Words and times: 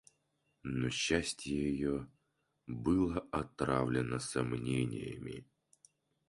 Но 0.63 0.89
счастье 0.89 1.53
ее 1.61 2.07
было 2.65 3.19
отравлено 3.31 4.17
сомнениями. 4.17 5.45